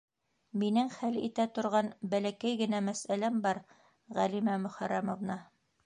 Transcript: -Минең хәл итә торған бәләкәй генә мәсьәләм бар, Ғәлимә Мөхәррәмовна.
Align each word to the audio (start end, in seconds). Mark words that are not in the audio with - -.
-Минең 0.61 0.87
хәл 0.93 1.19
итә 1.27 1.45
торған 1.59 1.91
бәләкәй 2.15 2.55
генә 2.65 2.83
мәсьәләм 2.89 3.39
бар, 3.47 3.63
Ғәлимә 4.21 4.61
Мөхәррәмовна. 4.67 5.39